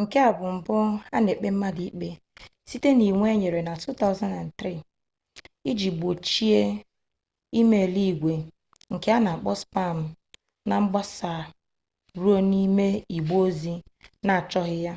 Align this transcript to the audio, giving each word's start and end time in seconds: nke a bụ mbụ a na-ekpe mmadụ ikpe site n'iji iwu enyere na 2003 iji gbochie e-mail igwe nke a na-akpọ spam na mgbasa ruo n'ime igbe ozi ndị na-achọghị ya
nke 0.00 0.16
a 0.28 0.30
bụ 0.38 0.46
mbụ 0.56 0.74
a 1.14 1.16
na-ekpe 1.24 1.48
mmadụ 1.54 1.82
ikpe 1.90 2.08
site 2.68 2.88
n'iji 2.96 3.12
iwu 3.12 3.22
enyere 3.32 3.60
na 3.68 3.74
2003 3.82 4.76
iji 5.70 5.88
gbochie 5.96 6.60
e-mail 7.60 7.94
igwe 8.10 8.34
nke 8.92 9.08
a 9.16 9.18
na-akpọ 9.24 9.52
spam 9.62 9.98
na 10.68 10.74
mgbasa 10.82 11.32
ruo 12.20 12.38
n'ime 12.50 12.86
igbe 13.16 13.34
ozi 13.44 13.74
ndị 13.78 14.24
na-achọghị 14.26 14.78
ya 14.86 14.94